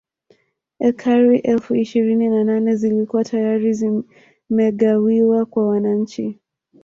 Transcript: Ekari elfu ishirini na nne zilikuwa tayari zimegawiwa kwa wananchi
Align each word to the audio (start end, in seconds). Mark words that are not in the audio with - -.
Ekari 0.87 1.37
elfu 1.51 1.71
ishirini 1.83 2.27
na 2.33 2.41
nne 2.43 2.75
zilikuwa 2.75 3.23
tayari 3.23 3.73
zimegawiwa 3.73 5.45
kwa 5.45 5.67
wananchi 5.67 6.39